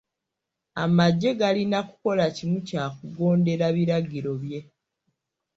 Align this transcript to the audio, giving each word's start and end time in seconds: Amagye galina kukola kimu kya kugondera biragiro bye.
Amagye 0.83 1.29
galina 1.39 1.79
kukola 1.89 2.25
kimu 2.35 2.59
kya 2.67 2.83
kugondera 2.95 3.65
biragiro 3.77 4.31
bye. 4.43 4.59